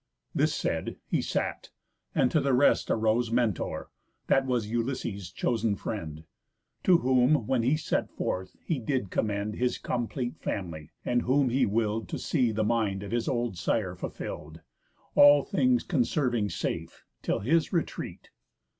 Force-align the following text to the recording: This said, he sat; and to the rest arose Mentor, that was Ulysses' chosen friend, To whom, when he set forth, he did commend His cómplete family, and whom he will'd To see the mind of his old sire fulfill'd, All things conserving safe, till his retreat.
This 0.33 0.51
said, 0.51 0.95
he 1.05 1.21
sat; 1.21 1.69
and 2.15 2.31
to 2.31 2.41
the 2.41 2.55
rest 2.55 2.89
arose 2.89 3.29
Mentor, 3.29 3.91
that 4.25 4.47
was 4.47 4.65
Ulysses' 4.65 5.29
chosen 5.31 5.75
friend, 5.75 6.23
To 6.85 6.97
whom, 6.97 7.45
when 7.45 7.61
he 7.61 7.77
set 7.77 8.09
forth, 8.09 8.55
he 8.65 8.79
did 8.79 9.11
commend 9.11 9.57
His 9.57 9.77
cómplete 9.77 10.39
family, 10.39 10.89
and 11.05 11.21
whom 11.21 11.49
he 11.51 11.67
will'd 11.67 12.09
To 12.09 12.17
see 12.17 12.51
the 12.51 12.63
mind 12.63 13.03
of 13.03 13.11
his 13.11 13.27
old 13.27 13.59
sire 13.59 13.93
fulfill'd, 13.93 14.61
All 15.13 15.43
things 15.43 15.83
conserving 15.83 16.49
safe, 16.49 17.05
till 17.21 17.41
his 17.41 17.71
retreat. 17.71 18.31